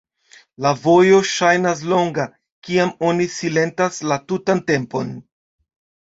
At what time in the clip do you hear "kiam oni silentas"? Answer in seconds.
2.69-4.01